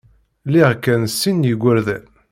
Liɣ 0.51 0.71
kan 0.83 1.01
sin 1.19 1.35
n 1.43 1.47
yigerdan. 1.47 2.05